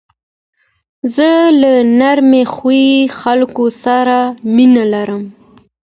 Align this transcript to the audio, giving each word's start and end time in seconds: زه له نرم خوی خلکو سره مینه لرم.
زه 1.15 1.29
له 1.61 1.73
نرم 1.99 2.31
خوی 2.53 2.85
خلکو 3.19 3.65
سره 3.83 4.17
مینه 4.53 4.83
لرم. 4.93 5.23